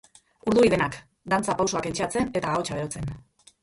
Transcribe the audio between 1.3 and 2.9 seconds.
dantza pausoak entseatzen eta ahotsa